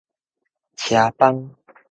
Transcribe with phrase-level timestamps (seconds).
[0.75, 1.55] 車幫